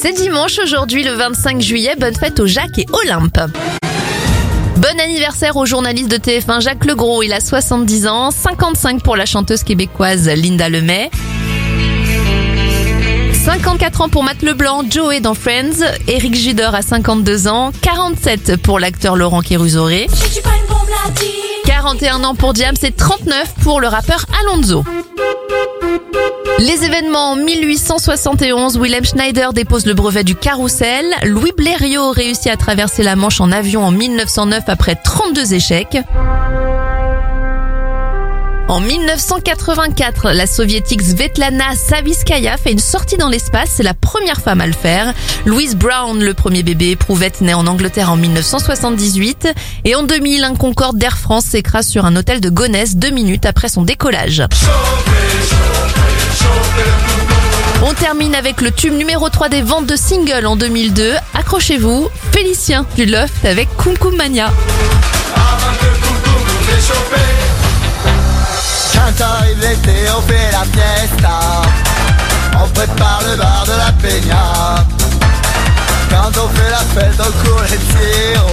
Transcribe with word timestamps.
C'est 0.00 0.12
dimanche 0.12 0.60
aujourd'hui 0.62 1.02
le 1.02 1.10
25 1.10 1.60
juillet, 1.60 1.96
bonne 1.98 2.14
fête 2.14 2.38
aux 2.38 2.46
Jacques 2.46 2.78
et 2.78 2.86
Olympe. 2.92 3.40
Bon 4.76 5.00
anniversaire 5.00 5.56
au 5.56 5.66
journaliste 5.66 6.08
de 6.08 6.18
TF1 6.18 6.60
Jacques 6.60 6.84
Legros, 6.84 7.24
il 7.24 7.32
a 7.32 7.40
70 7.40 8.06
ans, 8.06 8.30
55 8.30 9.02
pour 9.02 9.16
la 9.16 9.26
chanteuse 9.26 9.64
québécoise 9.64 10.28
Linda 10.28 10.68
Lemay. 10.68 11.10
54 13.32 14.02
ans 14.02 14.08
pour 14.08 14.22
Matt 14.22 14.42
Leblanc, 14.42 14.84
Joey 14.88 15.18
dans 15.18 15.34
Friends, 15.34 15.82
Eric 16.06 16.36
Judor 16.36 16.76
a 16.76 16.82
52 16.82 17.48
ans, 17.48 17.72
47 17.82 18.56
pour 18.62 18.78
l'acteur 18.78 19.16
Laurent 19.16 19.40
Kérusoré, 19.40 20.06
41 21.64 22.22
ans 22.22 22.36
pour 22.36 22.52
Diam, 22.52 22.76
c'est 22.80 22.96
39 22.96 23.54
pour 23.64 23.80
le 23.80 23.88
rappeur 23.88 24.26
Alonso. 24.42 24.84
Les 26.58 26.84
événements 26.84 27.32
en 27.32 27.36
1871, 27.36 28.78
Wilhelm 28.78 29.04
Schneider 29.04 29.52
dépose 29.52 29.86
le 29.86 29.94
brevet 29.94 30.24
du 30.24 30.34
carrousel, 30.34 31.06
Louis 31.24 31.52
Blériot 31.56 32.10
réussit 32.10 32.48
à 32.48 32.56
traverser 32.56 33.04
la 33.04 33.14
Manche 33.14 33.40
en 33.40 33.52
avion 33.52 33.84
en 33.84 33.92
1909 33.92 34.64
après 34.66 34.96
32 34.96 35.54
échecs. 35.54 35.98
En 38.66 38.80
1984, 38.80 40.32
la 40.32 40.46
soviétique 40.46 41.00
Svetlana 41.00 41.74
Saviskaya 41.74 42.56
fait 42.58 42.72
une 42.72 42.78
sortie 42.80 43.16
dans 43.16 43.28
l'espace. 43.28 43.70
C'est 43.76 43.82
la 43.82 43.94
première 43.94 44.40
femme 44.40 44.60
à 44.60 44.66
le 44.66 44.74
faire. 44.74 45.14
Louise 45.46 45.74
Brown, 45.74 46.22
le 46.22 46.34
premier 46.34 46.62
bébé 46.62 46.90
éprouvette, 46.90 47.40
né 47.40 47.54
en 47.54 47.66
Angleterre 47.66 48.12
en 48.12 48.16
1978. 48.16 49.48
Et 49.84 49.94
en 49.94 50.02
2000, 50.02 50.44
un 50.44 50.54
Concorde 50.54 50.98
d'Air 50.98 51.16
France 51.16 51.44
s'écrase 51.46 51.86
sur 51.86 52.04
un 52.04 52.14
hôtel 52.16 52.40
de 52.40 52.50
Gonesse 52.50 52.96
deux 52.96 53.10
minutes 53.10 53.46
après 53.46 53.68
son 53.68 53.82
décollage. 53.82 54.42
Termine 58.08 58.36
avec 58.36 58.62
le 58.62 58.70
tube 58.70 58.94
numéro 58.94 59.28
3 59.28 59.50
des 59.50 59.60
ventes 59.60 59.84
de 59.84 59.94
singles 59.94 60.46
en 60.46 60.56
2002. 60.56 61.12
Accrochez-vous, 61.34 62.08
Félicien 62.32 62.86
du 62.96 63.04
Loft 63.04 63.44
avec 63.44 63.68
Kum 63.76 63.98
Kum 63.98 64.16
Mania. 64.16 64.50
Quand 68.94 69.24
arrive 69.24 69.60
l'été, 69.60 69.92
on 70.16 70.22
fait 70.22 70.50
la 70.50 70.64
fiesta. 70.72 71.62
On 72.54 72.68
prépare 72.70 73.20
le 73.30 73.36
bar 73.36 73.66
de 73.66 73.72
la 73.72 73.92
peña. 74.00 74.86
Quand 76.08 76.40
on 76.42 76.48
fait 76.48 76.70
la 76.70 77.02
fête, 77.02 77.20
on 77.20 77.46
court 77.46 77.60
les 77.64 77.76
tirs. 77.76 78.48